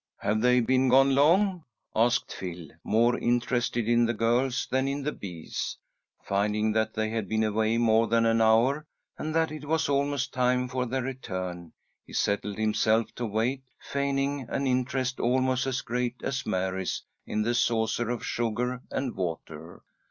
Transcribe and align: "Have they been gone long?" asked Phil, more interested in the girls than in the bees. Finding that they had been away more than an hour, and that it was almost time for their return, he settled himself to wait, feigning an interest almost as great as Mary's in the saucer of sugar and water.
"Have 0.17 0.41
they 0.41 0.61
been 0.61 0.89
gone 0.89 1.13
long?" 1.13 1.63
asked 1.95 2.33
Phil, 2.33 2.69
more 2.83 3.19
interested 3.19 3.87
in 3.87 4.07
the 4.07 4.15
girls 4.15 4.67
than 4.71 4.87
in 4.87 5.03
the 5.03 5.11
bees. 5.11 5.77
Finding 6.23 6.71
that 6.71 6.95
they 6.95 7.11
had 7.11 7.29
been 7.29 7.43
away 7.43 7.77
more 7.77 8.07
than 8.07 8.25
an 8.25 8.41
hour, 8.41 8.87
and 9.19 9.35
that 9.35 9.51
it 9.51 9.63
was 9.65 9.87
almost 9.87 10.33
time 10.33 10.67
for 10.67 10.87
their 10.87 11.03
return, 11.03 11.71
he 12.03 12.13
settled 12.13 12.57
himself 12.57 13.13
to 13.13 13.27
wait, 13.27 13.61
feigning 13.79 14.47
an 14.49 14.65
interest 14.65 15.19
almost 15.19 15.67
as 15.67 15.81
great 15.81 16.15
as 16.23 16.47
Mary's 16.47 17.03
in 17.27 17.43
the 17.43 17.53
saucer 17.53 18.09
of 18.09 18.25
sugar 18.25 18.81
and 18.89 19.15
water. 19.15 19.83